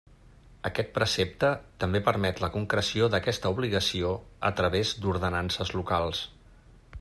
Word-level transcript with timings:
Aquest 0.67 0.87
precepte 0.93 1.51
també 1.83 2.01
permet 2.07 2.41
la 2.45 2.49
concreció 2.55 3.09
d'aquesta 3.17 3.51
obligació 3.57 4.15
a 4.51 4.51
través 4.63 4.95
d'ordenances 5.05 5.75
locals. 5.83 6.25